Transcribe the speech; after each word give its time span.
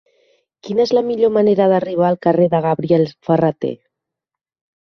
Quina 0.67 0.85
és 0.85 0.93
la 0.97 1.03
millor 1.09 1.33
manera 1.35 1.67
d'arribar 1.73 2.07
al 2.09 2.19
carrer 2.27 2.49
de 2.55 2.63
Gabriel 2.67 3.07
Ferrater? 3.29 3.75